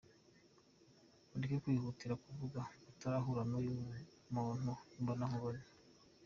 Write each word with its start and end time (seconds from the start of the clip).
Mureke 1.29 1.57
kwihutira 1.63 2.13
kuvuga 2.25 2.59
mutarahura 2.85 3.41
n’uyu 3.51 3.73
muntu 4.33 4.71
imbonankubone. 4.97 5.61